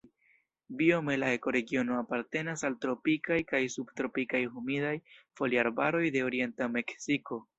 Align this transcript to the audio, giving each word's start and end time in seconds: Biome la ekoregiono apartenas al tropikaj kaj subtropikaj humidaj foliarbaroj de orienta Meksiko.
Biome 0.77 1.17
la 1.23 1.27
ekoregiono 1.33 1.97
apartenas 2.03 2.63
al 2.69 2.77
tropikaj 2.87 3.37
kaj 3.53 3.61
subtropikaj 3.75 4.41
humidaj 4.55 4.97
foliarbaroj 5.41 6.05
de 6.19 6.27
orienta 6.31 6.73
Meksiko. 6.79 7.43